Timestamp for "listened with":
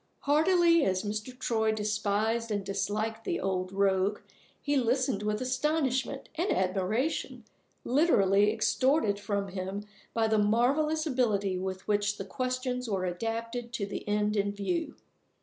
4.75-5.41